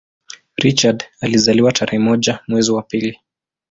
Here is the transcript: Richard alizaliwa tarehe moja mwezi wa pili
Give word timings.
Richard 0.63 1.03
alizaliwa 1.21 1.71
tarehe 1.71 1.99
moja 1.99 2.39
mwezi 2.47 2.71
wa 2.71 2.83
pili 2.83 3.19